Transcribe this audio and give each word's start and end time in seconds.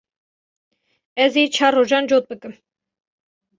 Ez 1.23 1.33
ê 1.43 1.45
çar 1.55 1.73
rojan 1.75 2.05
cot 2.09 2.23
bikim. 2.29 2.53